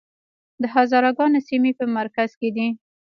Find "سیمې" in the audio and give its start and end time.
1.47-1.71